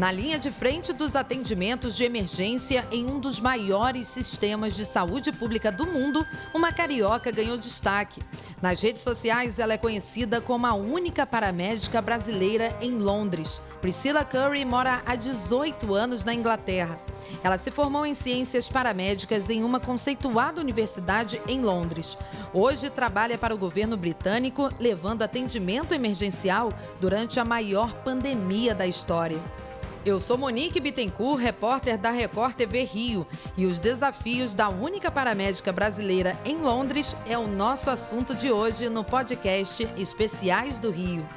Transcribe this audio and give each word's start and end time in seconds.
Na 0.00 0.10
linha 0.10 0.38
de 0.38 0.50
frente 0.50 0.94
dos 0.94 1.14
atendimentos 1.14 1.94
de 1.94 2.04
emergência 2.04 2.86
em 2.90 3.04
um 3.04 3.20
dos 3.20 3.38
maiores 3.38 4.08
sistemas 4.08 4.74
de 4.74 4.86
saúde 4.86 5.30
pública 5.30 5.70
do 5.70 5.86
mundo, 5.86 6.26
uma 6.54 6.72
carioca 6.72 7.30
ganhou 7.30 7.58
destaque. 7.58 8.22
Nas 8.62 8.80
redes 8.80 9.02
sociais, 9.02 9.58
ela 9.58 9.74
é 9.74 9.76
conhecida 9.76 10.40
como 10.40 10.66
a 10.66 10.72
única 10.72 11.26
paramédica 11.26 12.00
brasileira 12.00 12.74
em 12.80 12.96
Londres. 12.96 13.60
Priscila 13.82 14.24
Curry 14.24 14.64
mora 14.64 15.02
há 15.04 15.14
18 15.14 15.94
anos 15.94 16.24
na 16.24 16.32
Inglaterra. 16.32 16.98
Ela 17.44 17.58
se 17.58 17.70
formou 17.70 18.06
em 18.06 18.14
ciências 18.14 18.70
paramédicas 18.70 19.50
em 19.50 19.62
uma 19.62 19.78
conceituada 19.78 20.62
universidade 20.62 21.42
em 21.46 21.60
Londres. 21.60 22.16
Hoje 22.54 22.88
trabalha 22.88 23.36
para 23.36 23.54
o 23.54 23.58
governo 23.58 23.98
britânico, 23.98 24.70
levando 24.80 25.20
atendimento 25.20 25.92
emergencial 25.92 26.72
durante 26.98 27.38
a 27.38 27.44
maior 27.44 27.92
pandemia 28.02 28.74
da 28.74 28.86
história. 28.86 29.38
Eu 30.04 30.18
sou 30.18 30.38
Monique 30.38 30.80
Bittencourt, 30.80 31.38
repórter 31.38 31.98
da 31.98 32.10
Record 32.10 32.54
TV 32.54 32.84
Rio, 32.84 33.26
e 33.54 33.66
os 33.66 33.78
desafios 33.78 34.54
da 34.54 34.70
única 34.70 35.10
paramédica 35.10 35.70
brasileira 35.72 36.38
em 36.42 36.56
Londres 36.56 37.14
é 37.26 37.36
o 37.36 37.46
nosso 37.46 37.90
assunto 37.90 38.34
de 38.34 38.50
hoje 38.50 38.88
no 38.88 39.04
podcast 39.04 39.86
Especiais 39.98 40.78
do 40.78 40.90
Rio. 40.90 41.28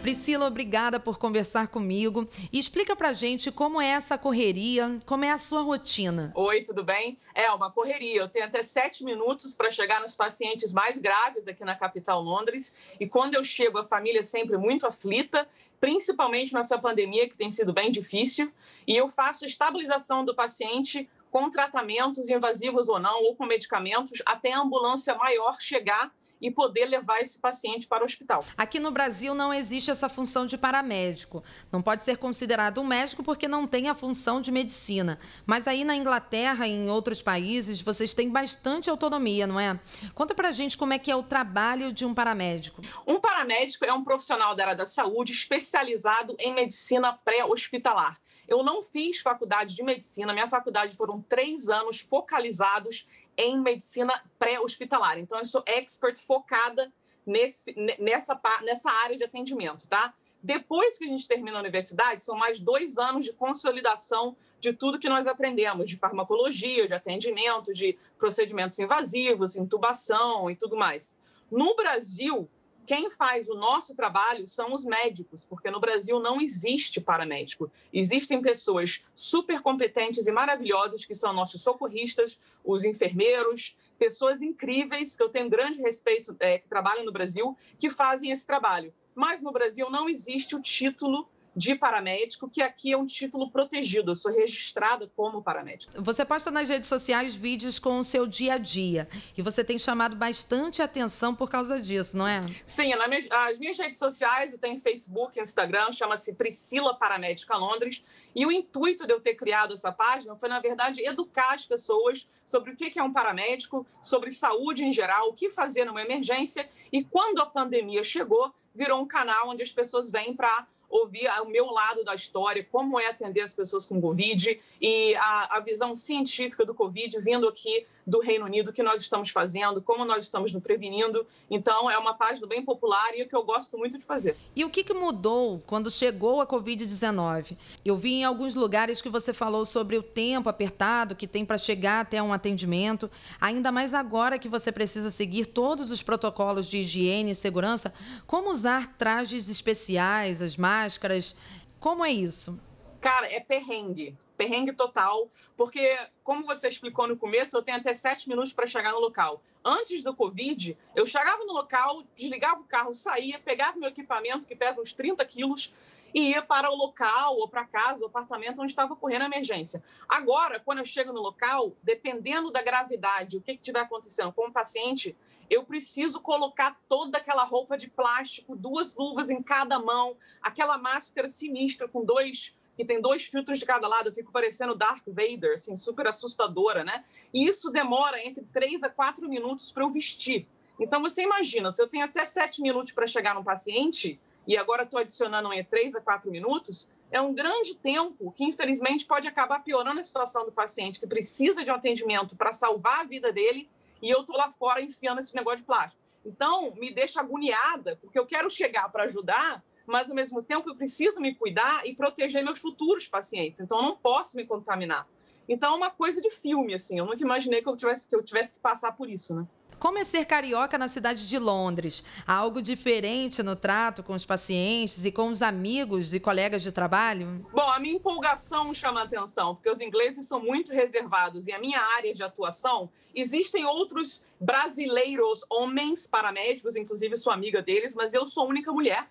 Priscila, 0.00 0.46
obrigada 0.46 0.98
por 0.98 1.18
conversar 1.18 1.68
comigo. 1.68 2.26
E 2.50 2.58
explica 2.58 2.96
pra 2.96 3.12
gente 3.12 3.52
como 3.52 3.80
é 3.80 3.88
essa 3.88 4.16
correria, 4.16 4.98
como 5.04 5.26
é 5.26 5.30
a 5.30 5.36
sua 5.36 5.60
rotina. 5.60 6.32
Oi, 6.34 6.62
tudo 6.62 6.82
bem? 6.82 7.18
É 7.34 7.50
uma 7.50 7.70
correria. 7.70 8.22
Eu 8.22 8.28
tenho 8.28 8.46
até 8.46 8.62
sete 8.62 9.04
minutos 9.04 9.54
para 9.54 9.70
chegar 9.70 10.00
nos 10.00 10.14
pacientes 10.14 10.72
mais 10.72 10.96
graves 10.96 11.46
aqui 11.46 11.64
na 11.66 11.76
capital 11.76 12.22
Londres. 12.22 12.74
E 12.98 13.06
quando 13.06 13.34
eu 13.34 13.44
chego, 13.44 13.78
a 13.78 13.84
família 13.84 14.20
é 14.20 14.22
sempre 14.22 14.56
muito 14.56 14.86
aflita, 14.86 15.46
principalmente 15.78 16.54
nessa 16.54 16.78
pandemia 16.78 17.28
que 17.28 17.36
tem 17.36 17.52
sido 17.52 17.70
bem 17.70 17.90
difícil. 17.90 18.50
E 18.86 18.96
eu 18.96 19.06
faço 19.10 19.44
estabilização 19.44 20.24
do 20.24 20.34
paciente 20.34 21.10
com 21.30 21.50
tratamentos 21.50 22.30
invasivos 22.30 22.88
ou 22.88 22.98
não, 22.98 23.22
ou 23.24 23.36
com 23.36 23.44
medicamentos, 23.44 24.22
até 24.24 24.52
a 24.52 24.60
ambulância 24.60 25.14
maior 25.14 25.60
chegar 25.60 26.10
e 26.40 26.50
poder 26.50 26.86
levar 26.86 27.20
esse 27.20 27.38
paciente 27.38 27.86
para 27.86 28.02
o 28.02 28.06
hospital. 28.06 28.44
Aqui 28.56 28.78
no 28.78 28.90
Brasil 28.90 29.34
não 29.34 29.52
existe 29.52 29.90
essa 29.90 30.08
função 30.08 30.46
de 30.46 30.56
paramédico. 30.56 31.42
Não 31.70 31.82
pode 31.82 32.04
ser 32.04 32.16
considerado 32.16 32.80
um 32.80 32.86
médico 32.86 33.22
porque 33.22 33.46
não 33.46 33.66
tem 33.66 33.88
a 33.88 33.94
função 33.94 34.40
de 34.40 34.50
medicina. 34.50 35.18
Mas 35.46 35.66
aí 35.66 35.84
na 35.84 35.96
Inglaterra 35.96 36.66
e 36.66 36.72
em 36.72 36.88
outros 36.88 37.20
países 37.20 37.80
vocês 37.82 38.14
têm 38.14 38.30
bastante 38.30 38.88
autonomia, 38.88 39.46
não 39.46 39.58
é? 39.58 39.78
Conta 40.14 40.34
pra 40.34 40.52
gente 40.52 40.78
como 40.78 40.92
é 40.92 40.98
que 40.98 41.10
é 41.10 41.16
o 41.16 41.22
trabalho 41.22 41.92
de 41.92 42.04
um 42.04 42.14
paramédico. 42.14 42.82
Um 43.06 43.20
paramédico 43.20 43.84
é 43.84 43.92
um 43.92 44.04
profissional 44.04 44.54
da 44.54 44.64
área 44.64 44.76
da 44.76 44.86
saúde 44.86 45.32
especializado 45.32 46.34
em 46.38 46.54
medicina 46.54 47.12
pré-hospitalar. 47.12 48.20
Eu 48.48 48.64
não 48.64 48.82
fiz 48.82 49.18
faculdade 49.20 49.76
de 49.76 49.82
medicina, 49.82 50.32
minha 50.32 50.50
faculdade 50.50 50.96
foram 50.96 51.22
três 51.22 51.68
anos 51.68 52.00
focalizados 52.00 53.06
em 53.40 53.60
medicina 53.60 54.22
pré-hospitalar. 54.38 55.18
Então, 55.18 55.38
eu 55.38 55.44
sou 55.44 55.62
expert 55.66 56.20
focada 56.20 56.92
nesse, 57.26 57.74
nessa, 57.98 58.38
nessa 58.62 58.90
área 58.90 59.16
de 59.16 59.24
atendimento, 59.24 59.88
tá? 59.88 60.14
Depois 60.42 60.96
que 60.96 61.04
a 61.04 61.08
gente 61.08 61.26
termina 61.26 61.58
a 61.58 61.60
universidade, 61.60 62.24
são 62.24 62.36
mais 62.36 62.60
dois 62.60 62.98
anos 62.98 63.24
de 63.24 63.32
consolidação 63.32 64.36
de 64.58 64.72
tudo 64.72 64.98
que 64.98 65.08
nós 65.08 65.26
aprendemos, 65.26 65.88
de 65.88 65.96
farmacologia, 65.96 66.86
de 66.86 66.94
atendimento, 66.94 67.72
de 67.72 67.98
procedimentos 68.18 68.78
invasivos, 68.78 69.56
intubação 69.56 70.50
e 70.50 70.56
tudo 70.56 70.76
mais. 70.76 71.18
No 71.50 71.74
Brasil, 71.74 72.48
quem 72.86 73.10
faz 73.10 73.48
o 73.48 73.54
nosso 73.54 73.94
trabalho 73.94 74.46
são 74.46 74.72
os 74.72 74.84
médicos, 74.84 75.44
porque 75.44 75.70
no 75.70 75.80
Brasil 75.80 76.18
não 76.18 76.40
existe 76.40 77.00
paramédico. 77.00 77.70
Existem 77.92 78.42
pessoas 78.42 79.02
super 79.14 79.60
competentes 79.60 80.26
e 80.26 80.32
maravilhosas 80.32 81.04
que 81.04 81.14
são 81.14 81.32
nossos 81.32 81.62
socorristas, 81.62 82.38
os 82.64 82.84
enfermeiros, 82.84 83.76
pessoas 83.98 84.42
incríveis 84.42 85.16
que 85.16 85.22
eu 85.22 85.28
tenho 85.28 85.48
grande 85.48 85.80
respeito, 85.80 86.34
é, 86.40 86.58
que 86.58 86.68
trabalham 86.68 87.04
no 87.04 87.12
Brasil, 87.12 87.56
que 87.78 87.90
fazem 87.90 88.30
esse 88.30 88.46
trabalho. 88.46 88.92
Mas 89.14 89.42
no 89.42 89.52
Brasil 89.52 89.90
não 89.90 90.08
existe 90.08 90.56
o 90.56 90.62
título 90.62 91.28
de 91.54 91.74
paramédico, 91.74 92.48
que 92.48 92.62
aqui 92.62 92.92
é 92.92 92.96
um 92.96 93.04
título 93.04 93.50
protegido. 93.50 94.12
Eu 94.12 94.16
sou 94.16 94.32
registrada 94.32 95.10
como 95.16 95.42
paramédico. 95.42 95.92
Você 96.02 96.24
posta 96.24 96.50
nas 96.50 96.68
redes 96.68 96.88
sociais 96.88 97.34
vídeos 97.34 97.78
com 97.78 97.98
o 97.98 98.04
seu 98.04 98.26
dia 98.26 98.54
a 98.54 98.58
dia. 98.58 99.08
E 99.36 99.42
você 99.42 99.64
tem 99.64 99.78
chamado 99.78 100.14
bastante 100.16 100.82
atenção 100.82 101.34
por 101.34 101.50
causa 101.50 101.80
disso, 101.80 102.16
não 102.16 102.26
é? 102.26 102.40
Sim, 102.64 102.94
nas 102.94 103.26
as 103.30 103.58
minhas 103.58 103.78
redes 103.78 103.98
sociais, 103.98 104.52
eu 104.52 104.58
tenho 104.58 104.78
Facebook, 104.78 105.40
Instagram, 105.40 105.92
chama-se 105.92 106.32
Priscila 106.34 106.94
Paramédica 106.94 107.56
Londres. 107.56 108.04
E 108.34 108.46
o 108.46 108.52
intuito 108.52 109.06
de 109.06 109.12
eu 109.12 109.20
ter 109.20 109.34
criado 109.34 109.74
essa 109.74 109.90
página 109.90 110.36
foi, 110.36 110.48
na 110.48 110.60
verdade, 110.60 111.02
educar 111.02 111.54
as 111.54 111.66
pessoas 111.66 112.28
sobre 112.46 112.72
o 112.72 112.76
que 112.76 112.98
é 112.98 113.02
um 113.02 113.12
paramédico, 113.12 113.86
sobre 114.00 114.30
saúde 114.30 114.84
em 114.84 114.92
geral, 114.92 115.28
o 115.28 115.32
que 115.32 115.50
fazer 115.50 115.84
numa 115.84 116.02
emergência. 116.02 116.68
E 116.92 117.02
quando 117.02 117.40
a 117.40 117.46
pandemia 117.46 118.02
chegou, 118.02 118.52
virou 118.74 119.00
um 119.00 119.06
canal 119.06 119.48
onde 119.48 119.62
as 119.62 119.72
pessoas 119.72 120.10
vêm 120.10 120.34
para 120.34 120.66
ouvir 120.90 121.28
o 121.42 121.46
meu 121.46 121.66
lado 121.66 122.04
da 122.04 122.14
história, 122.14 122.66
como 122.70 122.98
é 122.98 123.06
atender 123.06 123.42
as 123.42 123.54
pessoas 123.54 123.86
com 123.86 124.00
Covid 124.00 124.60
e 124.80 125.14
a, 125.14 125.56
a 125.56 125.60
visão 125.60 125.94
científica 125.94 126.66
do 126.66 126.74
Covid 126.74 127.18
vindo 127.20 127.46
aqui 127.46 127.86
do 128.06 128.20
Reino 128.20 128.44
Unido, 128.44 128.70
o 128.70 128.72
que 128.72 128.82
nós 128.82 129.00
estamos 129.00 129.30
fazendo, 129.30 129.80
como 129.80 130.04
nós 130.04 130.24
estamos 130.24 130.52
nos 130.52 130.62
prevenindo. 130.62 131.24
Então, 131.48 131.88
é 131.88 131.96
uma 131.96 132.14
página 132.14 132.46
bem 132.46 132.62
popular 132.62 133.16
e 133.16 133.22
o 133.22 133.28
que 133.28 133.36
eu 133.36 133.44
gosto 133.44 133.78
muito 133.78 133.96
de 133.96 134.04
fazer. 134.04 134.36
E 134.56 134.64
o 134.64 134.70
que, 134.70 134.82
que 134.82 134.92
mudou 134.92 135.62
quando 135.66 135.90
chegou 135.90 136.40
a 136.40 136.46
Covid-19? 136.46 137.56
Eu 137.84 137.96
vi 137.96 138.14
em 138.14 138.24
alguns 138.24 138.56
lugares 138.56 139.00
que 139.00 139.08
você 139.08 139.32
falou 139.32 139.64
sobre 139.64 139.96
o 139.96 140.02
tempo 140.02 140.48
apertado 140.48 141.14
que 141.14 141.28
tem 141.28 141.44
para 141.44 141.56
chegar 141.56 142.00
até 142.00 142.20
um 142.20 142.32
atendimento, 142.32 143.08
ainda 143.40 143.70
mais 143.70 143.94
agora 143.94 144.38
que 144.38 144.48
você 144.48 144.72
precisa 144.72 145.10
seguir 145.10 145.46
todos 145.46 145.92
os 145.92 146.02
protocolos 146.02 146.68
de 146.68 146.78
higiene 146.78 147.30
e 147.30 147.34
segurança, 147.34 147.92
como 148.26 148.50
usar 148.50 148.96
trajes 148.96 149.48
especiais, 149.48 150.42
as 150.42 150.56
máscaras, 150.56 150.79
máscaras. 150.80 151.36
Como 151.78 152.04
é 152.04 152.10
isso? 152.10 152.58
Cara, 153.00 153.26
é 153.26 153.40
perrengue. 153.40 154.16
Perrengue 154.36 154.72
total. 154.72 155.28
Porque, 155.56 155.98
como 156.22 156.44
você 156.44 156.68
explicou 156.68 157.06
no 157.06 157.16
começo, 157.16 157.56
eu 157.56 157.62
tenho 157.62 157.78
até 157.78 157.92
sete 157.94 158.28
minutos 158.28 158.52
para 158.52 158.66
chegar 158.66 158.92
no 158.92 158.98
local. 158.98 159.42
Antes 159.62 160.02
do 160.02 160.14
Covid, 160.14 160.76
eu 160.96 161.04
chegava 161.06 161.44
no 161.44 161.52
local, 161.52 162.02
desligava 162.16 162.60
o 162.60 162.64
carro, 162.64 162.94
saía, 162.94 163.38
pegava 163.38 163.78
meu 163.78 163.90
equipamento, 163.90 164.46
que 164.46 164.56
pesa 164.56 164.80
uns 164.80 164.94
30 164.94 165.22
quilos, 165.26 165.74
e 166.14 166.30
ia 166.30 166.42
para 166.42 166.70
o 166.70 166.76
local, 166.76 167.36
ou 167.36 167.48
para 167.48 167.64
casa, 167.64 168.00
ou 168.00 168.06
apartamento 168.06 168.60
onde 168.60 168.72
estava 168.72 168.94
ocorrendo 168.94 169.24
a 169.24 169.26
emergência. 169.26 169.82
Agora, 170.08 170.60
quando 170.60 170.78
eu 170.78 170.84
chego 170.84 171.12
no 171.12 171.20
local, 171.20 171.72
dependendo 171.82 172.50
da 172.50 172.62
gravidade, 172.62 173.36
o 173.36 173.40
que 173.40 173.52
estiver 173.52 173.80
acontecendo 173.80 174.32
com 174.32 174.48
o 174.48 174.52
paciente, 174.52 175.16
eu 175.48 175.64
preciso 175.64 176.20
colocar 176.20 176.80
toda 176.88 177.18
aquela 177.18 177.44
roupa 177.44 177.76
de 177.76 177.88
plástico, 177.88 178.54
duas 178.54 178.96
luvas 178.96 179.30
em 179.30 179.42
cada 179.42 179.78
mão, 179.78 180.16
aquela 180.40 180.78
máscara 180.78 181.28
sinistra 181.28 181.88
com 181.88 182.04
dois 182.04 182.54
que 182.76 182.84
tem 182.84 182.98
dois 182.98 183.24
filtros 183.24 183.58
de 183.58 183.66
cada 183.66 183.86
lado, 183.86 184.08
eu 184.08 184.14
fico 184.14 184.32
parecendo 184.32 184.74
Darth 184.74 185.04
Vader, 185.06 185.52
assim, 185.52 185.76
super 185.76 186.06
assustadora, 186.06 186.82
né? 186.82 187.04
E 187.34 187.46
isso 187.46 187.70
demora 187.70 188.24
entre 188.24 188.42
três 188.50 188.82
a 188.82 188.88
quatro 188.88 189.28
minutos 189.28 189.70
para 189.70 189.82
eu 189.82 189.90
vestir. 189.90 190.48
Então 190.78 191.02
você 191.02 191.22
imagina, 191.22 191.70
se 191.70 191.82
eu 191.82 191.88
tenho 191.88 192.06
até 192.06 192.24
sete 192.24 192.62
minutos 192.62 192.92
para 192.92 193.06
chegar 193.06 193.34
no 193.34 193.44
paciente 193.44 194.18
e 194.46 194.56
agora 194.56 194.82
estou 194.82 194.98
adicionando 194.98 195.52
em 195.52 195.64
três 195.64 195.94
a 195.94 196.00
quatro 196.00 196.30
minutos, 196.30 196.88
é 197.10 197.20
um 197.20 197.34
grande 197.34 197.74
tempo 197.74 198.32
que 198.32 198.44
infelizmente 198.44 199.04
pode 199.04 199.26
acabar 199.26 199.62
piorando 199.62 200.00
a 200.00 200.04
situação 200.04 200.44
do 200.44 200.52
paciente 200.52 201.00
que 201.00 201.06
precisa 201.06 201.64
de 201.64 201.70
um 201.70 201.74
atendimento 201.74 202.36
para 202.36 202.52
salvar 202.52 203.00
a 203.00 203.04
vida 203.04 203.32
dele 203.32 203.68
e 204.00 204.08
eu 204.08 204.24
tô 204.24 204.36
lá 204.36 204.50
fora 204.52 204.80
enfiando 204.80 205.20
esse 205.20 205.34
negócio 205.34 205.58
de 205.58 205.64
plástico. 205.64 206.00
Então, 206.24 206.74
me 206.74 206.92
deixa 206.92 207.20
agoniada, 207.20 207.96
porque 208.00 208.18
eu 208.18 208.26
quero 208.26 208.50
chegar 208.50 208.90
para 208.90 209.04
ajudar, 209.04 209.62
mas 209.86 210.08
ao 210.08 210.16
mesmo 210.16 210.42
tempo 210.42 210.68
eu 210.68 210.76
preciso 210.76 211.20
me 211.20 211.34
cuidar 211.34 211.86
e 211.86 211.94
proteger 211.94 212.44
meus 212.44 212.58
futuros 212.58 213.06
pacientes. 213.06 213.60
Então, 213.60 213.78
eu 213.78 213.82
não 213.82 213.96
posso 213.96 214.36
me 214.36 214.44
contaminar. 214.44 215.06
Então, 215.50 215.74
é 215.74 215.76
uma 215.76 215.90
coisa 215.90 216.22
de 216.22 216.30
filme, 216.30 216.74
assim. 216.74 216.96
Eu 216.96 217.04
nunca 217.04 217.20
imaginei 217.24 217.60
que 217.60 217.68
eu 217.68 217.76
tivesse 217.76 218.08
que, 218.08 218.14
eu 218.14 218.22
tivesse 218.22 218.54
que 218.54 218.60
passar 218.60 218.92
por 218.92 219.10
isso, 219.10 219.34
né? 219.34 219.44
Como 219.80 219.98
é 219.98 220.04
ser 220.04 220.24
carioca 220.26 220.78
na 220.78 220.86
cidade 220.86 221.26
de 221.26 221.38
Londres? 221.38 222.04
Há 222.24 222.34
algo 222.34 222.62
diferente 222.62 223.42
no 223.42 223.56
trato 223.56 224.02
com 224.02 224.12
os 224.12 224.24
pacientes 224.24 225.04
e 225.04 225.10
com 225.10 225.28
os 225.28 225.42
amigos 225.42 226.14
e 226.14 226.20
colegas 226.20 226.62
de 226.62 226.70
trabalho? 226.70 227.44
Bom, 227.52 227.68
a 227.68 227.80
minha 227.80 227.96
empolgação 227.96 228.72
chama 228.72 229.00
a 229.00 229.04
atenção, 229.04 229.56
porque 229.56 229.70
os 229.70 229.80
ingleses 229.80 230.28
são 230.28 230.38
muito 230.38 230.72
reservados 230.72 231.48
e 231.48 231.52
a 231.52 231.58
minha 231.58 231.80
área 231.96 232.14
de 232.14 232.22
atuação, 232.22 232.90
existem 233.12 233.64
outros 233.64 234.22
brasileiros, 234.38 235.40
homens 235.50 236.06
paramédicos, 236.06 236.76
inclusive 236.76 237.16
sou 237.16 237.32
amiga 237.32 237.60
deles, 237.60 237.94
mas 237.94 238.14
eu 238.14 238.26
sou 238.26 238.44
a 238.44 238.48
única 238.48 238.70
mulher. 238.70 239.08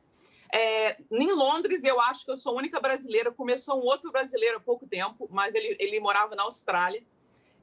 É, 0.52 0.98
em 1.12 1.32
Londres, 1.32 1.84
eu 1.84 2.00
acho 2.02 2.26
que 2.26 2.32
eu 2.32 2.38
sou 2.38 2.54
a 2.54 2.58
única 2.58 2.80
brasileira. 2.80 3.32
Começou 3.32 3.78
um 3.78 3.86
outro 3.86 4.12
brasileiro 4.12 4.58
há 4.58 4.60
pouco 4.60 4.88
tempo, 4.88 5.28
mas 5.32 5.54
ele, 5.56 5.76
ele 5.80 6.00
morava 6.00 6.36
na 6.36 6.44
Austrália 6.44 7.04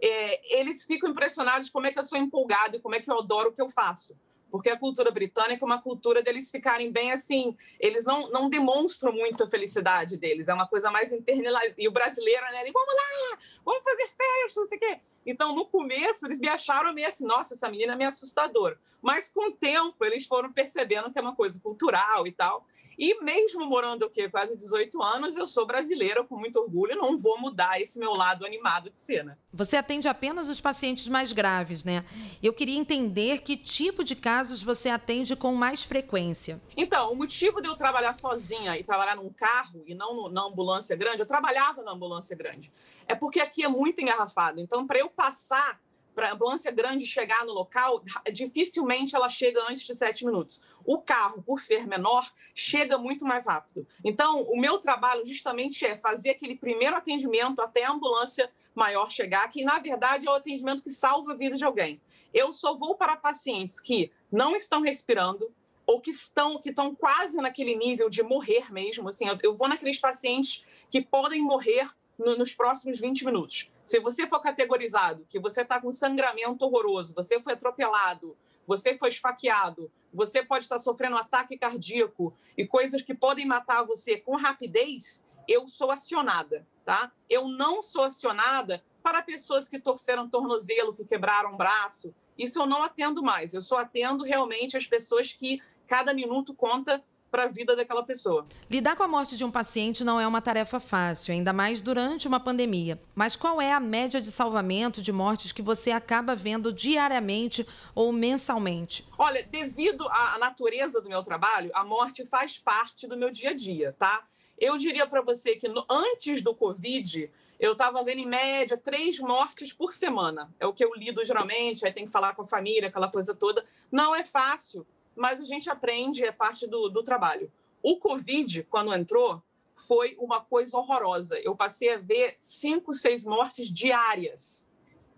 é, 0.00 0.58
eles 0.58 0.84
ficam 0.84 1.10
impressionados 1.10 1.70
como 1.70 1.86
é 1.86 1.92
que 1.92 1.98
eu 1.98 2.04
sou 2.04 2.18
empolgada 2.18 2.76
e 2.76 2.80
como 2.80 2.94
é 2.94 3.00
que 3.00 3.10
eu 3.10 3.18
adoro 3.18 3.50
o 3.50 3.52
que 3.52 3.62
eu 3.62 3.68
faço. 3.68 4.16
porque 4.48 4.70
a 4.70 4.78
cultura 4.78 5.10
britânica 5.10 5.62
é 5.62 5.66
uma 5.66 5.82
cultura 5.82 6.22
deles 6.22 6.50
ficarem 6.50 6.90
bem 6.90 7.12
assim, 7.12 7.54
eles 7.78 8.04
não, 8.04 8.30
não 8.30 8.48
demonstram 8.48 9.12
muito 9.12 9.44
a 9.44 9.50
felicidade 9.50 10.16
deles, 10.16 10.48
é 10.48 10.54
uma 10.54 10.68
coisa 10.68 10.90
mais 10.90 11.12
internalizada. 11.12 11.74
E 11.76 11.88
o 11.88 11.92
brasileiro, 11.92 12.42
né, 12.52 12.62
ele, 12.62 12.72
vamos 12.72 12.94
lá, 12.94 13.38
vamos 13.64 13.82
fazer 13.82 14.06
festa, 14.06 14.60
não 14.60 14.66
sei 14.68 14.78
o 14.78 14.80
quê. 14.80 15.00
Então, 15.26 15.54
no 15.54 15.66
começo, 15.66 16.26
eles 16.26 16.40
me 16.40 16.48
acharam 16.48 16.94
meio 16.94 17.08
assim, 17.08 17.26
nossa, 17.26 17.54
essa 17.54 17.68
menina 17.68 17.94
é 17.94 17.96
meio 17.96 18.08
assustadora. 18.08 18.78
Mas, 19.02 19.28
com 19.28 19.48
o 19.48 19.52
tempo, 19.52 20.02
eles 20.04 20.24
foram 20.24 20.52
percebendo 20.52 21.12
que 21.12 21.18
é 21.18 21.22
uma 21.22 21.34
coisa 21.34 21.60
cultural 21.60 22.26
e 22.26 22.32
tal. 22.32 22.66
E 22.98 23.22
mesmo 23.22 23.66
morando 23.66 24.06
o 24.06 24.10
quê? 24.10 24.28
Quase 24.28 24.56
18 24.56 25.02
anos, 25.02 25.36
eu 25.36 25.46
sou 25.46 25.66
brasileira 25.66 26.24
com 26.24 26.36
muito 26.36 26.58
orgulho, 26.58 26.96
não 26.96 27.18
vou 27.18 27.38
mudar 27.38 27.80
esse 27.80 27.98
meu 27.98 28.12
lado 28.12 28.46
animado 28.46 28.90
de 28.90 28.98
cena. 28.98 29.38
Você 29.52 29.76
atende 29.76 30.08
apenas 30.08 30.48
os 30.48 30.60
pacientes 30.60 31.06
mais 31.08 31.32
graves, 31.32 31.84
né? 31.84 32.04
Eu 32.42 32.52
queria 32.52 32.78
entender 32.78 33.42
que 33.42 33.56
tipo 33.56 34.02
de 34.02 34.16
casos 34.16 34.62
você 34.62 34.88
atende 34.88 35.36
com 35.36 35.54
mais 35.54 35.82
frequência. 35.82 36.60
Então, 36.76 37.12
o 37.12 37.16
motivo 37.16 37.60
de 37.60 37.68
eu 37.68 37.76
trabalhar 37.76 38.14
sozinha 38.14 38.78
e 38.78 38.84
trabalhar 38.84 39.16
num 39.16 39.30
carro 39.30 39.82
e 39.86 39.94
não 39.94 40.14
no, 40.14 40.28
na 40.30 40.44
ambulância 40.44 40.96
grande, 40.96 41.20
eu 41.20 41.26
trabalhava 41.26 41.82
na 41.82 41.92
ambulância 41.92 42.34
grande, 42.34 42.72
é 43.06 43.14
porque 43.14 43.40
aqui 43.40 43.62
é 43.62 43.68
muito 43.68 44.00
engarrafado. 44.00 44.60
Então, 44.60 44.86
para 44.86 44.98
eu 44.98 45.10
passar 45.10 45.80
para 46.16 46.30
a 46.30 46.32
ambulância 46.32 46.72
grande 46.72 47.04
chegar 47.04 47.44
no 47.44 47.52
local, 47.52 48.02
dificilmente 48.32 49.14
ela 49.14 49.28
chega 49.28 49.62
antes 49.70 49.86
de 49.86 49.94
sete 49.94 50.24
minutos. 50.24 50.62
O 50.82 50.98
carro, 50.98 51.42
por 51.42 51.60
ser 51.60 51.86
menor, 51.86 52.32
chega 52.54 52.96
muito 52.96 53.26
mais 53.26 53.44
rápido. 53.44 53.86
Então, 54.02 54.40
o 54.44 54.58
meu 54.58 54.78
trabalho 54.78 55.26
justamente 55.26 55.84
é 55.84 55.98
fazer 55.98 56.30
aquele 56.30 56.56
primeiro 56.56 56.96
atendimento 56.96 57.60
até 57.60 57.84
a 57.84 57.92
ambulância 57.92 58.50
maior 58.74 59.10
chegar, 59.10 59.46
que 59.50 59.62
na 59.62 59.78
verdade 59.78 60.26
é 60.26 60.30
o 60.30 60.34
atendimento 60.34 60.82
que 60.82 60.90
salva 60.90 61.32
a 61.32 61.36
vida 61.36 61.54
de 61.54 61.64
alguém. 61.64 62.00
Eu 62.32 62.50
só 62.50 62.74
vou 62.74 62.94
para 62.94 63.14
pacientes 63.16 63.78
que 63.78 64.10
não 64.32 64.56
estão 64.56 64.80
respirando, 64.80 65.52
ou 65.86 66.00
que 66.00 66.10
estão 66.10 66.58
que 66.60 66.70
estão 66.70 66.94
quase 66.94 67.36
naquele 67.36 67.76
nível 67.76 68.08
de 68.08 68.22
morrer 68.22 68.72
mesmo, 68.72 69.08
assim, 69.08 69.26
eu 69.42 69.54
vou 69.54 69.68
naqueles 69.68 69.98
pacientes 69.98 70.64
que 70.90 71.02
podem 71.02 71.42
morrer 71.42 71.88
no, 72.18 72.36
nos 72.36 72.54
próximos 72.54 72.98
20 72.98 73.24
minutos. 73.24 73.70
Se 73.86 74.00
você 74.00 74.26
for 74.26 74.40
categorizado 74.40 75.24
que 75.30 75.38
você 75.38 75.62
está 75.62 75.80
com 75.80 75.92
sangramento 75.92 76.64
horroroso, 76.64 77.14
você 77.14 77.40
foi 77.40 77.52
atropelado, 77.52 78.36
você 78.66 78.98
foi 78.98 79.10
esfaqueado, 79.10 79.92
você 80.12 80.42
pode 80.42 80.64
estar 80.64 80.76
sofrendo 80.78 81.14
um 81.14 81.20
ataque 81.20 81.56
cardíaco 81.56 82.34
e 82.58 82.66
coisas 82.66 83.00
que 83.00 83.14
podem 83.14 83.46
matar 83.46 83.84
você 83.84 84.16
com 84.16 84.34
rapidez, 84.34 85.24
eu 85.46 85.68
sou 85.68 85.92
acionada, 85.92 86.66
tá? 86.84 87.12
Eu 87.30 87.46
não 87.46 87.80
sou 87.80 88.02
acionada 88.02 88.82
para 89.04 89.22
pessoas 89.22 89.68
que 89.68 89.78
torceram 89.78 90.28
tornozelo, 90.28 90.92
que 90.92 91.04
quebraram 91.04 91.56
braço. 91.56 92.12
Isso 92.36 92.60
eu 92.60 92.66
não 92.66 92.82
atendo 92.82 93.22
mais. 93.22 93.54
Eu 93.54 93.62
só 93.62 93.78
atendo 93.78 94.24
realmente 94.24 94.76
as 94.76 94.88
pessoas 94.88 95.32
que 95.32 95.62
cada 95.86 96.12
minuto 96.12 96.52
conta 96.52 97.04
para 97.30 97.44
a 97.44 97.48
vida 97.48 97.74
daquela 97.74 98.02
pessoa. 98.02 98.46
Lidar 98.70 98.96
com 98.96 99.02
a 99.02 99.08
morte 99.08 99.36
de 99.36 99.44
um 99.44 99.50
paciente 99.50 100.04
não 100.04 100.20
é 100.20 100.26
uma 100.26 100.40
tarefa 100.40 100.80
fácil, 100.80 101.32
ainda 101.32 101.52
mais 101.52 101.80
durante 101.80 102.26
uma 102.28 102.40
pandemia. 102.40 103.00
Mas 103.14 103.36
qual 103.36 103.60
é 103.60 103.72
a 103.72 103.80
média 103.80 104.20
de 104.20 104.30
salvamento 104.30 105.02
de 105.02 105.12
mortes 105.12 105.52
que 105.52 105.62
você 105.62 105.90
acaba 105.90 106.34
vendo 106.34 106.72
diariamente 106.72 107.66
ou 107.94 108.12
mensalmente? 108.12 109.06
Olha, 109.18 109.42
devido 109.42 110.06
à 110.08 110.38
natureza 110.38 111.00
do 111.00 111.08
meu 111.08 111.22
trabalho, 111.22 111.70
a 111.74 111.84
morte 111.84 112.24
faz 112.26 112.58
parte 112.58 113.06
do 113.06 113.16
meu 113.16 113.30
dia 113.30 113.50
a 113.50 113.54
dia, 113.54 113.94
tá? 113.98 114.24
Eu 114.58 114.76
diria 114.78 115.06
para 115.06 115.20
você 115.20 115.56
que 115.56 115.68
no, 115.68 115.84
antes 115.90 116.40
do 116.40 116.54
Covid, 116.54 117.30
eu 117.60 117.72
estava 117.72 118.02
vendo 118.02 118.20
em 118.20 118.26
média 118.26 118.76
três 118.76 119.18
mortes 119.18 119.72
por 119.72 119.92
semana. 119.92 120.50
É 120.58 120.66
o 120.66 120.72
que 120.72 120.84
eu 120.84 120.94
lido 120.94 121.24
geralmente, 121.24 121.84
aí 121.84 121.92
tem 121.92 122.06
que 122.06 122.10
falar 122.10 122.34
com 122.34 122.42
a 122.42 122.46
família, 122.46 122.88
aquela 122.88 123.08
coisa 123.08 123.34
toda. 123.34 123.64
Não 123.90 124.16
é 124.16 124.24
fácil 124.24 124.86
mas 125.16 125.40
a 125.40 125.44
gente 125.44 125.68
aprende, 125.70 126.24
é 126.24 126.32
parte 126.32 126.66
do, 126.66 126.88
do 126.88 127.02
trabalho. 127.02 127.50
O 127.82 127.98
Covid, 127.98 128.64
quando 128.64 128.94
entrou, 128.94 129.42
foi 129.74 130.16
uma 130.18 130.40
coisa 130.40 130.76
horrorosa. 130.78 131.38
Eu 131.40 131.54
passei 131.54 131.92
a 131.94 131.98
ver 131.98 132.34
cinco, 132.36 132.92
seis 132.92 133.24
mortes 133.24 133.70
diárias. 133.70 134.66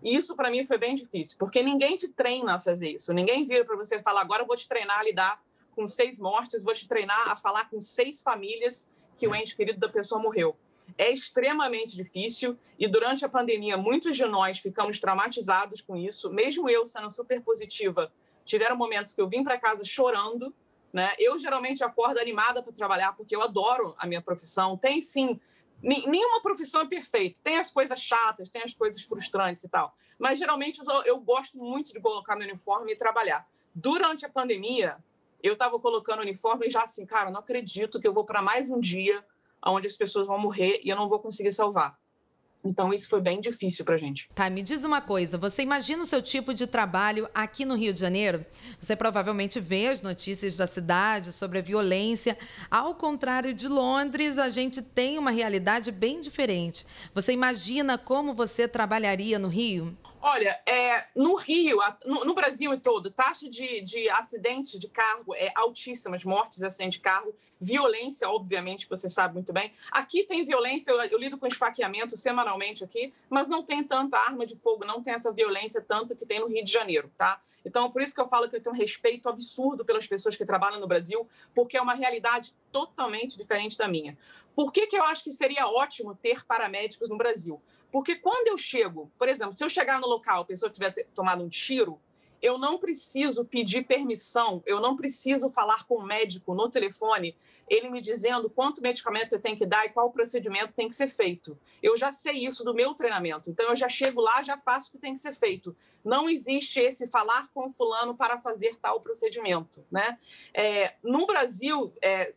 E 0.02 0.14
isso 0.16 0.36
para 0.36 0.50
mim 0.50 0.64
foi 0.64 0.78
bem 0.78 0.94
difícil, 0.94 1.36
porque 1.38 1.62
ninguém 1.62 1.96
te 1.96 2.08
treina 2.08 2.54
a 2.54 2.60
fazer 2.60 2.90
isso. 2.90 3.12
Ninguém 3.12 3.44
vira 3.44 3.64
para 3.64 3.76
você 3.76 4.00
falar: 4.00 4.20
agora 4.20 4.42
eu 4.42 4.46
vou 4.46 4.56
te 4.56 4.68
treinar 4.68 5.00
a 5.00 5.02
lidar 5.02 5.42
com 5.74 5.86
seis 5.86 6.18
mortes, 6.18 6.62
vou 6.62 6.74
te 6.74 6.86
treinar 6.86 7.30
a 7.30 7.36
falar 7.36 7.68
com 7.70 7.80
seis 7.80 8.22
famílias 8.22 8.90
que 9.16 9.26
o 9.26 9.34
ente 9.34 9.56
querido 9.56 9.80
da 9.80 9.88
pessoa 9.88 10.20
morreu. 10.20 10.56
É 10.96 11.10
extremamente 11.10 11.96
difícil 11.96 12.56
e 12.78 12.86
durante 12.86 13.24
a 13.24 13.28
pandemia 13.28 13.76
muitos 13.76 14.16
de 14.16 14.24
nós 14.24 14.58
ficamos 14.58 15.00
traumatizados 15.00 15.80
com 15.80 15.96
isso. 15.96 16.30
Mesmo 16.30 16.68
eu 16.70 16.86
sendo 16.86 17.10
super 17.10 17.42
positiva, 17.42 18.12
Tiveram 18.48 18.76
momentos 18.76 19.12
que 19.12 19.20
eu 19.20 19.28
vim 19.28 19.44
para 19.44 19.58
casa 19.58 19.84
chorando, 19.84 20.54
né? 20.90 21.12
Eu 21.18 21.38
geralmente 21.38 21.84
acordo 21.84 22.18
animada 22.18 22.62
para 22.62 22.72
trabalhar 22.72 23.12
porque 23.12 23.36
eu 23.36 23.42
adoro 23.42 23.94
a 23.98 24.06
minha 24.06 24.22
profissão. 24.22 24.74
Tem 24.74 25.02
sim, 25.02 25.38
nenhuma 25.82 26.40
profissão 26.40 26.80
é 26.80 26.86
perfeita. 26.86 27.38
Tem 27.44 27.58
as 27.58 27.70
coisas 27.70 28.00
chatas, 28.00 28.48
tem 28.48 28.62
as 28.62 28.72
coisas 28.72 29.02
frustrantes 29.02 29.64
e 29.64 29.68
tal. 29.68 29.94
Mas 30.18 30.38
geralmente 30.38 30.80
eu, 30.80 31.02
eu 31.02 31.20
gosto 31.20 31.58
muito 31.58 31.92
de 31.92 32.00
colocar 32.00 32.36
meu 32.36 32.48
uniforme 32.48 32.92
e 32.92 32.96
trabalhar. 32.96 33.46
Durante 33.74 34.24
a 34.24 34.30
pandemia, 34.30 34.96
eu 35.42 35.52
estava 35.52 35.78
colocando 35.78 36.20
o 36.20 36.22
uniforme 36.22 36.68
e 36.68 36.70
já 36.70 36.84
assim, 36.84 37.04
cara, 37.04 37.30
não 37.30 37.40
acredito 37.40 38.00
que 38.00 38.08
eu 38.08 38.14
vou 38.14 38.24
para 38.24 38.40
mais 38.40 38.70
um 38.70 38.80
dia 38.80 39.22
onde 39.62 39.86
as 39.86 39.96
pessoas 39.96 40.26
vão 40.26 40.38
morrer 40.38 40.80
e 40.82 40.88
eu 40.88 40.96
não 40.96 41.06
vou 41.06 41.20
conseguir 41.20 41.52
salvar. 41.52 41.98
Então, 42.64 42.92
isso 42.92 43.08
foi 43.08 43.20
bem 43.20 43.40
difícil 43.40 43.84
para 43.84 43.94
a 43.94 43.98
gente. 43.98 44.28
Tá, 44.34 44.50
me 44.50 44.62
diz 44.62 44.84
uma 44.84 45.00
coisa: 45.00 45.38
você 45.38 45.62
imagina 45.62 46.02
o 46.02 46.06
seu 46.06 46.20
tipo 46.20 46.52
de 46.52 46.66
trabalho 46.66 47.28
aqui 47.34 47.64
no 47.64 47.76
Rio 47.76 47.92
de 47.92 48.00
Janeiro? 48.00 48.44
Você 48.80 48.96
provavelmente 48.96 49.60
vê 49.60 49.88
as 49.88 50.02
notícias 50.02 50.56
da 50.56 50.66
cidade 50.66 51.32
sobre 51.32 51.58
a 51.58 51.62
violência. 51.62 52.36
Ao 52.70 52.94
contrário 52.94 53.54
de 53.54 53.68
Londres, 53.68 54.38
a 54.38 54.50
gente 54.50 54.82
tem 54.82 55.18
uma 55.18 55.30
realidade 55.30 55.92
bem 55.92 56.20
diferente. 56.20 56.84
Você 57.14 57.32
imagina 57.32 57.96
como 57.96 58.34
você 58.34 58.66
trabalharia 58.66 59.38
no 59.38 59.48
Rio? 59.48 59.96
Olha, 60.20 60.60
é, 60.66 61.06
no 61.14 61.36
Rio, 61.36 61.78
no, 62.04 62.24
no 62.24 62.34
Brasil 62.34 62.74
e 62.74 62.80
todo, 62.80 63.08
taxa 63.08 63.48
de, 63.48 63.80
de 63.80 64.08
de 64.78 64.88
carro 64.88 65.32
é 65.34 65.52
altíssima, 65.54 66.16
as 66.16 66.24
mortes 66.24 66.58
de 66.58 66.66
acidente 66.66 66.98
de 66.98 67.00
carro, 67.00 67.32
violência, 67.60 68.28
obviamente, 68.28 68.88
você 68.88 69.08
sabe 69.08 69.34
muito 69.34 69.52
bem. 69.52 69.72
Aqui 69.92 70.24
tem 70.24 70.44
violência, 70.44 70.90
eu, 70.90 71.00
eu, 71.02 71.18
lido 71.18 71.38
com 71.38 71.46
esfaqueamento 71.46 72.16
semanalmente 72.16 72.82
aqui, 72.82 73.12
mas 73.30 73.48
não 73.48 73.62
tem 73.62 73.84
tanta 73.84 74.18
arma 74.18 74.44
de 74.44 74.56
fogo, 74.56 74.84
não 74.84 75.00
tem 75.00 75.14
essa 75.14 75.32
violência 75.32 75.80
tanto 75.80 76.16
que 76.16 76.26
tem 76.26 76.40
no 76.40 76.48
Rio 76.48 76.64
de 76.64 76.72
Janeiro, 76.72 77.12
tá? 77.16 77.40
Então, 77.64 77.88
por 77.90 78.02
isso 78.02 78.14
que 78.14 78.20
eu 78.20 78.28
falo 78.28 78.48
que 78.48 78.56
eu 78.56 78.62
tenho 78.62 78.74
um 78.74 78.78
respeito 78.78 79.28
absurdo 79.28 79.84
pelas 79.84 80.06
pessoas 80.06 80.36
que 80.36 80.44
trabalham 80.44 80.80
no 80.80 80.88
Brasil, 80.88 81.28
porque 81.54 81.76
é 81.76 81.80
uma 81.80 81.94
realidade 81.94 82.54
totalmente 82.72 83.38
diferente 83.38 83.78
da 83.78 83.86
minha. 83.86 84.18
Por 84.54 84.72
que, 84.72 84.88
que 84.88 84.96
eu 84.96 85.04
acho 85.04 85.22
que 85.22 85.32
seria 85.32 85.68
ótimo 85.68 86.16
ter 86.16 86.44
paramédicos 86.44 87.08
no 87.08 87.16
Brasil? 87.16 87.62
Porque 87.90 88.16
quando 88.16 88.48
eu 88.48 88.58
chego, 88.58 89.10
por 89.18 89.28
exemplo, 89.28 89.52
se 89.52 89.64
eu 89.64 89.68
chegar 89.68 90.00
no 90.00 90.06
local, 90.06 90.42
a 90.42 90.44
pessoa 90.44 90.70
tivesse 90.70 91.04
tomado 91.14 91.42
um 91.42 91.48
tiro, 91.48 91.98
eu 92.40 92.58
não 92.58 92.78
preciso 92.78 93.44
pedir 93.44 93.84
permissão, 93.84 94.62
eu 94.64 94.80
não 94.80 94.96
preciso 94.96 95.50
falar 95.50 95.84
com 95.86 95.96
o 95.96 96.06
médico 96.06 96.54
no 96.54 96.68
telefone, 96.68 97.36
ele 97.68 97.90
me 97.90 98.00
dizendo 98.00 98.48
quanto 98.48 98.80
medicamento 98.80 99.32
eu 99.32 99.40
tenho 99.40 99.56
que 99.56 99.66
dar 99.66 99.84
e 99.84 99.90
qual 99.90 100.10
procedimento 100.10 100.72
tem 100.72 100.88
que 100.88 100.94
ser 100.94 101.08
feito. 101.08 101.58
Eu 101.82 101.96
já 101.96 102.12
sei 102.12 102.46
isso 102.46 102.64
do 102.64 102.72
meu 102.72 102.94
treinamento, 102.94 103.50
então 103.50 103.68
eu 103.68 103.76
já 103.76 103.88
chego 103.88 104.20
lá, 104.20 104.42
já 104.42 104.56
faço 104.56 104.88
o 104.88 104.92
que 104.92 104.98
tem 104.98 105.14
que 105.14 105.20
ser 105.20 105.34
feito. 105.34 105.76
Não 106.04 106.28
existe 106.28 106.80
esse 106.80 107.08
falar 107.08 107.48
com 107.52 107.70
fulano 107.70 108.16
para 108.16 108.38
fazer 108.38 108.76
tal 108.76 109.00
procedimento, 109.00 109.84
né? 109.90 110.18
É, 110.54 110.94
no 111.02 111.26
Brasil, 111.26 111.92
é, 112.02 112.32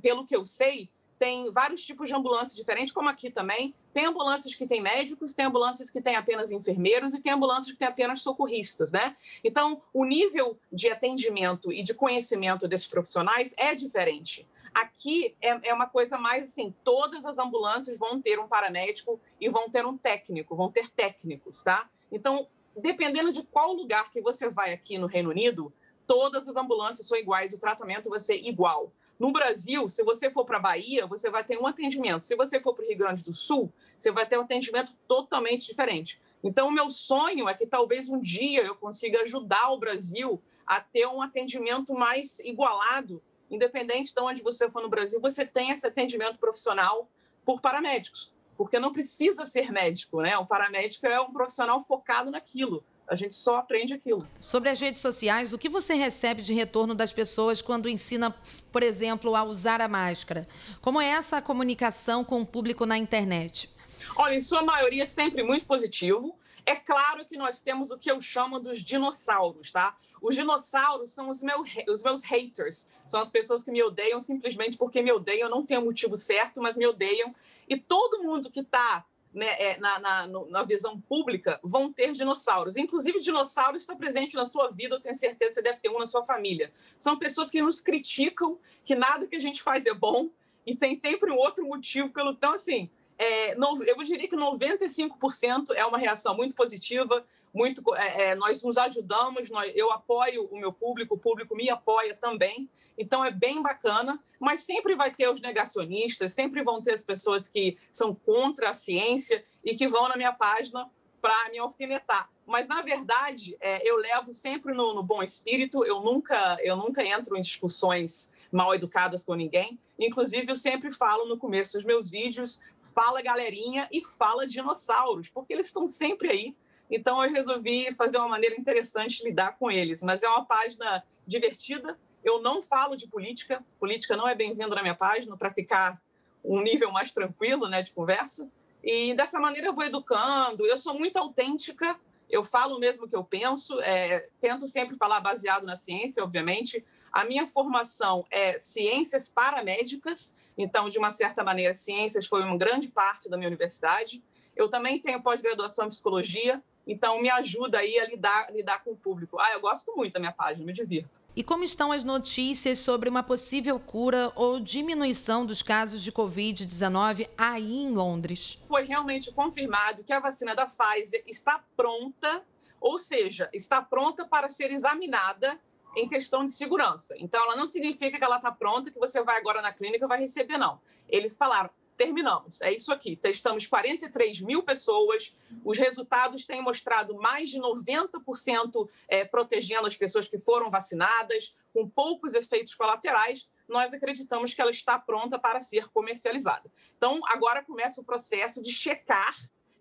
pelo 0.00 0.24
que 0.24 0.34
eu 0.34 0.44
sei, 0.44 0.88
tem 1.18 1.50
vários 1.52 1.82
tipos 1.82 2.08
de 2.08 2.14
ambulâncias 2.14 2.56
diferentes, 2.56 2.92
como 2.92 3.08
aqui 3.08 3.30
também. 3.30 3.74
Tem 3.92 4.06
ambulâncias 4.06 4.54
que 4.54 4.66
têm 4.66 4.80
médicos, 4.80 5.34
tem 5.34 5.46
ambulâncias 5.46 5.90
que 5.90 6.00
têm 6.00 6.16
apenas 6.16 6.50
enfermeiros 6.50 7.14
e 7.14 7.20
tem 7.20 7.32
ambulâncias 7.32 7.72
que 7.72 7.78
têm 7.78 7.88
apenas 7.88 8.20
socorristas, 8.20 8.92
né? 8.92 9.16
Então, 9.42 9.82
o 9.92 10.04
nível 10.04 10.58
de 10.72 10.90
atendimento 10.90 11.72
e 11.72 11.82
de 11.82 11.94
conhecimento 11.94 12.68
desses 12.68 12.86
profissionais 12.86 13.52
é 13.56 13.74
diferente. 13.74 14.46
Aqui 14.72 15.34
é, 15.42 15.70
é 15.70 15.74
uma 15.74 15.88
coisa 15.88 16.16
mais 16.16 16.50
assim: 16.50 16.74
todas 16.84 17.24
as 17.24 17.38
ambulâncias 17.38 17.98
vão 17.98 18.20
ter 18.20 18.38
um 18.38 18.46
paramédico 18.46 19.20
e 19.40 19.48
vão 19.48 19.68
ter 19.68 19.84
um 19.84 19.96
técnico, 19.96 20.54
vão 20.54 20.70
ter 20.70 20.88
técnicos, 20.90 21.62
tá? 21.62 21.90
Então, 22.12 22.46
dependendo 22.76 23.32
de 23.32 23.42
qual 23.42 23.72
lugar 23.72 24.10
que 24.10 24.20
você 24.20 24.48
vai 24.48 24.72
aqui 24.72 24.98
no 24.98 25.06
Reino 25.06 25.30
Unido, 25.30 25.72
todas 26.06 26.48
as 26.48 26.56
ambulâncias 26.56 27.06
são 27.06 27.18
iguais, 27.18 27.52
o 27.52 27.58
tratamento 27.58 28.08
vai 28.08 28.20
ser 28.20 28.36
igual. 28.36 28.92
No 29.18 29.32
Brasil, 29.32 29.88
se 29.88 30.04
você 30.04 30.30
for 30.30 30.44
para 30.44 30.58
a 30.58 30.60
Bahia, 30.60 31.06
você 31.06 31.28
vai 31.28 31.42
ter 31.42 31.58
um 31.58 31.66
atendimento. 31.66 32.24
Se 32.24 32.36
você 32.36 32.60
for 32.60 32.72
para 32.72 32.84
o 32.84 32.88
Rio 32.88 32.98
Grande 32.98 33.22
do 33.22 33.32
Sul, 33.32 33.72
você 33.98 34.12
vai 34.12 34.26
ter 34.26 34.38
um 34.38 34.42
atendimento 34.42 34.92
totalmente 35.08 35.66
diferente. 35.66 36.20
Então, 36.42 36.68
o 36.68 36.72
meu 36.72 36.88
sonho 36.88 37.48
é 37.48 37.54
que 37.54 37.66
talvez 37.66 38.08
um 38.08 38.20
dia 38.20 38.62
eu 38.62 38.76
consiga 38.76 39.22
ajudar 39.22 39.70
o 39.70 39.78
Brasil 39.78 40.40
a 40.64 40.80
ter 40.80 41.06
um 41.06 41.20
atendimento 41.20 41.92
mais 41.94 42.38
igualado, 42.40 43.20
independente 43.50 44.14
de 44.14 44.20
onde 44.20 44.40
você 44.40 44.70
for 44.70 44.82
no 44.82 44.88
Brasil, 44.88 45.20
você 45.20 45.44
tem 45.44 45.70
esse 45.70 45.86
atendimento 45.86 46.38
profissional 46.38 47.10
por 47.44 47.60
paramédicos. 47.60 48.32
porque 48.58 48.80
não 48.80 48.92
precisa 48.92 49.46
ser 49.46 49.70
médico, 49.70 50.20
né? 50.20 50.36
O 50.36 50.44
paramédico 50.44 51.06
é 51.06 51.20
um 51.20 51.32
profissional 51.32 51.80
focado 51.84 52.28
naquilo. 52.28 52.84
A 53.08 53.14
gente 53.14 53.34
só 53.34 53.56
aprende 53.56 53.94
aquilo. 53.94 54.28
Sobre 54.38 54.68
as 54.68 54.78
redes 54.78 55.00
sociais, 55.00 55.54
o 55.54 55.58
que 55.58 55.68
você 55.68 55.94
recebe 55.94 56.42
de 56.42 56.52
retorno 56.52 56.94
das 56.94 57.10
pessoas 57.10 57.62
quando 57.62 57.88
ensina, 57.88 58.34
por 58.70 58.82
exemplo, 58.82 59.34
a 59.34 59.42
usar 59.42 59.80
a 59.80 59.88
máscara? 59.88 60.46
Como 60.82 61.00
é 61.00 61.06
essa 61.06 61.40
comunicação 61.40 62.22
com 62.22 62.42
o 62.42 62.46
público 62.46 62.84
na 62.84 62.98
internet? 62.98 63.70
Olha, 64.14 64.34
em 64.34 64.40
sua 64.42 64.62
maioria, 64.62 65.06
sempre 65.06 65.42
muito 65.42 65.64
positivo. 65.64 66.38
É 66.66 66.76
claro 66.76 67.24
que 67.24 67.38
nós 67.38 67.62
temos 67.62 67.90
o 67.90 67.96
que 67.96 68.10
eu 68.10 68.20
chamo 68.20 68.60
dos 68.60 68.84
dinossauros, 68.84 69.72
tá? 69.72 69.96
Os 70.20 70.34
dinossauros 70.34 71.10
são 71.10 71.30
os 71.30 71.42
meus, 71.42 71.70
os 71.88 72.02
meus 72.02 72.22
haters, 72.22 72.86
são 73.06 73.22
as 73.22 73.30
pessoas 73.30 73.62
que 73.62 73.70
me 73.70 73.82
odeiam 73.82 74.20
simplesmente 74.20 74.76
porque 74.76 75.00
me 75.00 75.10
odeiam, 75.10 75.48
não 75.48 75.64
tem 75.64 75.78
o 75.78 75.84
motivo 75.86 76.14
certo, 76.14 76.60
mas 76.60 76.76
me 76.76 76.86
odeiam. 76.86 77.34
E 77.66 77.78
todo 77.78 78.22
mundo 78.22 78.50
que 78.50 78.60
está 78.60 79.02
né, 79.32 79.46
é, 79.60 79.78
na, 79.78 79.98
na, 79.98 80.26
na, 80.26 80.62
visão 80.62 81.00
pública 81.00 81.60
vão 81.62 81.92
ter 81.92 82.12
dinossauros. 82.12 82.76
Inclusive, 82.76 83.20
dinossauro 83.20 83.76
está 83.76 83.94
presente 83.94 84.34
na 84.34 84.44
sua 84.44 84.70
vida, 84.70 84.94
eu 84.94 85.00
tenho 85.00 85.14
certeza 85.14 85.48
que 85.48 85.54
você 85.54 85.62
deve 85.62 85.80
ter 85.80 85.90
um 85.90 85.98
na 85.98 86.06
sua 86.06 86.24
família. 86.24 86.72
São 86.98 87.18
pessoas 87.18 87.50
que 87.50 87.62
nos 87.62 87.80
criticam, 87.80 88.58
que 88.84 88.94
nada 88.94 89.26
que 89.26 89.36
a 89.36 89.40
gente 89.40 89.62
faz 89.62 89.86
é 89.86 89.94
bom, 89.94 90.30
e 90.66 90.76
tem 90.76 91.00
sempre 91.02 91.30
um 91.30 91.36
outro 91.36 91.66
motivo 91.66 92.10
pelo. 92.10 92.32
Então, 92.32 92.52
assim, 92.52 92.90
é, 93.18 93.54
eu 93.54 93.96
diria 94.04 94.28
que 94.28 94.36
95% 94.36 95.74
é 95.74 95.84
uma 95.84 95.98
reação 95.98 96.36
muito 96.36 96.54
positiva, 96.54 97.24
muito, 97.52 97.82
é, 97.96 98.30
é, 98.30 98.34
nós 98.34 98.62
nos 98.62 98.76
ajudamos, 98.76 99.50
nós, 99.50 99.72
eu 99.74 99.90
apoio 99.90 100.44
o 100.50 100.58
meu 100.58 100.72
público, 100.72 101.14
o 101.14 101.18
público 101.18 101.56
me 101.56 101.68
apoia 101.68 102.14
também, 102.14 102.68
então 102.96 103.24
é 103.24 103.30
bem 103.30 103.60
bacana, 103.62 104.20
mas 104.38 104.62
sempre 104.62 104.94
vai 104.94 105.10
ter 105.10 105.28
os 105.28 105.40
negacionistas, 105.40 106.32
sempre 106.32 106.62
vão 106.62 106.80
ter 106.80 106.92
as 106.92 107.04
pessoas 107.04 107.48
que 107.48 107.76
são 107.90 108.14
contra 108.14 108.70
a 108.70 108.74
ciência 108.74 109.44
e 109.64 109.74
que 109.74 109.88
vão 109.88 110.08
na 110.08 110.16
minha 110.16 110.32
página 110.32 110.88
para 111.20 111.50
me 111.50 111.58
alfinetar. 111.58 112.28
Mas, 112.46 112.68
na 112.68 112.80
verdade, 112.80 113.56
é, 113.60 113.86
eu 113.88 113.96
levo 113.96 114.32
sempre 114.32 114.72
no, 114.72 114.94
no, 114.94 115.02
bom 115.02 115.22
espírito, 115.22 115.84
eu 115.84 116.00
nunca, 116.00 116.56
eu 116.62 116.76
nunca 116.76 117.04
entro 117.04 117.36
em 117.36 117.42
discussões 117.42 118.32
mal 118.50 118.74
educadas 118.74 119.24
com 119.24 119.34
ninguém. 119.34 119.78
Inclusive, 119.98 120.50
eu 120.50 120.56
sempre 120.56 120.90
falo 120.92 121.28
no 121.28 121.36
começo 121.36 121.74
dos 121.74 121.84
meus 121.84 122.10
vídeos, 122.10 122.60
fala 122.82 123.20
galerinha 123.20 123.88
e 123.92 124.02
fala 124.02 124.46
dinossauros, 124.46 125.28
porque 125.28 125.52
eles 125.52 125.66
estão 125.66 125.86
sempre 125.86 126.30
aí. 126.30 126.56
Então, 126.90 127.22
eu 127.22 127.30
resolvi 127.30 127.92
fazer 127.94 128.16
uma 128.16 128.28
maneira 128.28 128.58
interessante 128.58 129.18
de 129.18 129.24
lidar 129.24 129.58
com 129.58 129.70
eles. 129.70 130.02
Mas 130.02 130.22
é 130.22 130.28
uma 130.28 130.44
página 130.44 131.04
divertida. 131.26 131.98
Eu 132.24 132.40
não 132.40 132.62
falo 132.62 132.96
de 132.96 133.06
política, 133.06 133.62
política 133.78 134.16
não 134.16 134.26
é 134.26 134.34
bem-vindo 134.34 134.74
na 134.74 134.80
minha 134.80 134.94
página, 134.94 135.36
para 135.36 135.52
ficar 135.52 136.00
um 136.42 136.62
nível 136.62 136.90
mais 136.90 137.12
tranquilo 137.12 137.68
né, 137.68 137.82
de 137.82 137.92
conversa. 137.92 138.50
E 138.82 139.14
dessa 139.14 139.38
maneira 139.38 139.68
eu 139.68 139.74
vou 139.74 139.84
educando. 139.84 140.66
Eu 140.66 140.78
sou 140.78 140.94
muito 140.98 141.16
autêntica, 141.16 141.98
eu 142.30 142.44
falo 142.44 142.78
mesmo 142.78 143.06
o 143.06 143.08
que 143.08 143.16
eu 143.16 143.24
penso, 143.24 143.80
é, 143.80 144.28
tento 144.38 144.66
sempre 144.66 144.96
falar 144.96 145.20
baseado 145.20 145.64
na 145.64 145.76
ciência, 145.76 146.22
obviamente. 146.22 146.84
A 147.10 147.24
minha 147.24 147.46
formação 147.46 148.26
é 148.30 148.58
ciências 148.58 149.28
paramédicas, 149.28 150.34
então, 150.56 150.88
de 150.88 150.98
uma 150.98 151.10
certa 151.12 151.44
maneira, 151.44 151.72
ciências 151.72 152.26
foi 152.26 152.42
uma 152.42 152.58
grande 152.58 152.88
parte 152.88 153.30
da 153.30 153.36
minha 153.36 153.48
universidade. 153.48 154.22
Eu 154.56 154.68
também 154.68 154.98
tenho 154.98 155.22
pós-graduação 155.22 155.86
em 155.86 155.90
psicologia, 155.90 156.62
então 156.84 157.22
me 157.22 157.30
ajuda 157.30 157.78
aí 157.78 157.98
a 157.98 158.06
lidar, 158.06 158.52
lidar 158.52 158.82
com 158.82 158.90
o 158.90 158.96
público. 158.96 159.38
Ah, 159.38 159.52
eu 159.52 159.60
gosto 159.60 159.94
muito 159.94 160.14
da 160.14 160.20
minha 160.20 160.32
página, 160.32 160.66
me 160.66 160.72
divirto. 160.72 161.20
E 161.38 161.44
como 161.44 161.62
estão 161.62 161.92
as 161.92 162.02
notícias 162.02 162.80
sobre 162.80 163.08
uma 163.08 163.22
possível 163.22 163.78
cura 163.78 164.32
ou 164.34 164.58
diminuição 164.58 165.46
dos 165.46 165.62
casos 165.62 166.02
de 166.02 166.10
Covid-19 166.10 167.30
aí 167.38 167.76
em 167.76 167.92
Londres? 167.92 168.60
Foi 168.66 168.82
realmente 168.84 169.30
confirmado 169.30 170.02
que 170.02 170.12
a 170.12 170.18
vacina 170.18 170.52
da 170.52 170.66
Pfizer 170.66 171.22
está 171.28 171.62
pronta, 171.76 172.44
ou 172.80 172.98
seja, 172.98 173.48
está 173.52 173.80
pronta 173.80 174.26
para 174.26 174.48
ser 174.48 174.72
examinada 174.72 175.60
em 175.96 176.08
questão 176.08 176.44
de 176.44 176.50
segurança. 176.50 177.14
Então, 177.16 177.40
ela 177.40 177.54
não 177.54 177.68
significa 177.68 178.18
que 178.18 178.24
ela 178.24 178.38
está 178.38 178.50
pronta, 178.50 178.90
que 178.90 178.98
você 178.98 179.22
vai 179.22 179.38
agora 179.38 179.62
na 179.62 179.72
clínica 179.72 180.06
e 180.06 180.08
vai 180.08 180.18
receber, 180.18 180.58
não. 180.58 180.80
Eles 181.08 181.36
falaram, 181.36 181.70
terminamos. 181.98 182.62
É 182.62 182.72
isso 182.72 182.92
aqui. 182.92 183.16
Testamos 183.16 183.66
43 183.66 184.40
mil 184.40 184.62
pessoas. 184.62 185.36
Os 185.64 185.76
resultados 185.76 186.46
têm 186.46 186.62
mostrado 186.62 187.16
mais 187.16 187.50
de 187.50 187.58
90% 187.58 188.88
é, 189.08 189.24
protegendo 189.24 189.86
as 189.86 189.96
pessoas 189.96 190.28
que 190.28 190.38
foram 190.38 190.70
vacinadas, 190.70 191.54
com 191.74 191.90
poucos 191.90 192.34
efeitos 192.34 192.74
colaterais. 192.74 193.48
Nós 193.68 193.92
acreditamos 193.92 194.54
que 194.54 194.60
ela 194.62 194.70
está 194.70 194.98
pronta 194.98 195.38
para 195.38 195.60
ser 195.60 195.88
comercializada. 195.88 196.70
Então, 196.96 197.20
agora 197.26 197.64
começa 197.64 198.00
o 198.00 198.04
processo 198.04 198.62
de 198.62 198.72
checar 198.72 199.34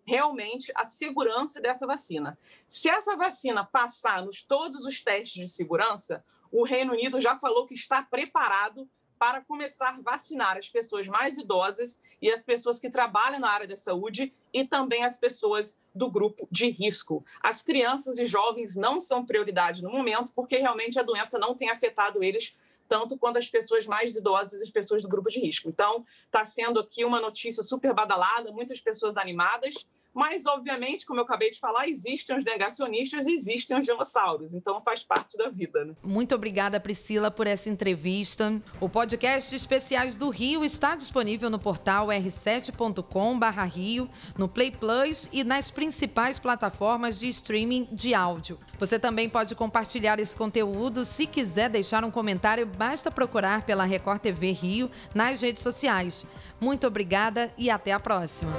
realmente 0.03 0.71
a 0.74 0.86
segurança 0.86 1.62
dessa 1.62 1.86
vacina. 1.86 2.38
Se 2.67 2.89
essa 2.89 3.15
vacina 3.15 3.63
passar 3.63 4.25
nos 4.25 4.41
todos 4.41 4.86
os 4.86 5.01
testes 5.01 5.47
de 5.47 5.50
segurança, 5.50 6.24
o 6.51 6.63
Reino 6.63 6.93
Unido 6.93 7.19
já 7.19 7.36
falou 7.36 7.67
que 7.67 7.74
está 7.74 8.01
preparado 8.01 8.89
para 9.17 9.41
começar 9.41 9.89
a 9.89 10.01
vacinar 10.01 10.57
as 10.57 10.69
pessoas 10.69 11.07
mais 11.07 11.38
idosas 11.38 12.00
e 12.21 12.31
as 12.31 12.43
pessoas 12.43 12.79
que 12.79 12.89
trabalham 12.89 13.39
na 13.39 13.50
área 13.50 13.67
da 13.67 13.75
saúde 13.75 14.33
e 14.53 14.65
também 14.65 15.03
as 15.03 15.17
pessoas 15.17 15.79
do 15.93 16.09
grupo 16.09 16.47
de 16.51 16.69
risco. 16.69 17.24
As 17.41 17.62
crianças 17.62 18.17
e 18.17 18.25
jovens 18.25 18.75
não 18.75 19.00
são 19.00 19.25
prioridade 19.25 19.81
no 19.81 19.91
momento, 19.91 20.31
porque 20.33 20.57
realmente 20.57 21.00
a 21.00 21.03
doença 21.03 21.38
não 21.38 21.55
tem 21.55 21.69
afetado 21.69 22.24
eles 22.24 22.55
tanto 22.88 23.17
quanto 23.17 23.38
as 23.38 23.50
pessoas 23.50 23.86
mais 23.86 24.15
idosas 24.15 24.59
e 24.59 24.63
as 24.63 24.71
pessoas 24.71 25.03
do 25.03 25.09
grupo 25.09 25.29
de 25.29 25.39
risco. 25.39 25.67
Então, 25.67 26.05
está 26.25 26.45
sendo 26.45 26.79
aqui 26.79 27.03
uma 27.03 27.19
notícia 27.19 27.62
super 27.62 27.93
badalada, 27.93 28.51
muitas 28.51 28.79
pessoas 28.79 29.17
animadas 29.17 29.86
mas, 30.17 30.47
obviamente, 30.47 31.05
como 31.05 31.19
eu 31.19 31.25
acabei 31.25 31.51
de 31.51 31.59
falar, 31.59 31.88
existem 31.88 32.36
os 32.36 32.43
negacionistas 32.43 33.27
e 33.27 33.36
existem 33.36 33.77
os 33.77 33.86
dinossauros. 33.86 34.51
Então, 34.51 34.81
faz 34.81 35.03
parte 35.03 35.38
da 35.38 35.47
vida. 35.47 35.86
Né? 35.86 35.93
Muito 36.01 36.33
obrigada, 36.33 36.79
Priscila, 36.79 37.29
por 37.29 37.45
essa 37.45 37.69
entrevista. 37.69 38.59
O 38.81 38.89
podcast 38.89 39.55
Especiais 39.55 40.15
do 40.15 40.29
Rio 40.29 40.65
está 40.65 40.95
disponível 40.95 41.51
no 41.51 41.59
portal 41.59 42.07
r7.com/rio, 42.07 44.09
no 44.36 44.50
Play 44.50 44.71
Plus 44.71 45.27
e 45.31 45.43
nas 45.43 45.69
principais 45.69 46.39
plataformas 46.39 47.19
de 47.19 47.29
streaming 47.29 47.88
de 47.91 48.15
áudio. 48.15 48.57
Você 48.79 48.97
também 48.97 49.29
pode 49.29 49.53
compartilhar 49.53 50.19
esse 50.19 50.36
conteúdo. 50.36 51.05
Se 51.05 51.27
quiser 51.27 51.69
deixar 51.69 52.03
um 52.03 52.09
comentário, 52.09 52.65
basta 52.65 53.12
procurar 53.12 53.67
pela 53.67 53.86
Record 53.86 54.19
TV 54.19 54.51
Rio 54.51 54.89
nas 55.13 55.41
redes 55.41 55.62
sociais. 55.62 56.25
Muito 56.59 56.88
obrigada 56.88 57.53
e 57.55 57.69
até 57.69 57.91
a 57.91 58.00
próxima. 58.00 58.51